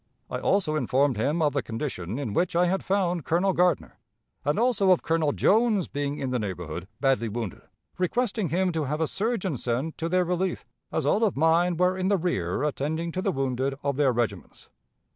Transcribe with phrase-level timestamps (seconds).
[0.31, 3.99] I also informed him of the condition in which I had found Colonel Gardner,
[4.43, 7.61] and also of Colonel Jones being in the neighborhood badly wounded,
[7.99, 11.95] requesting him to have a surgeon sent to their relief, as all of mine were
[11.95, 14.69] in the rear attending to the wounded of their regiments.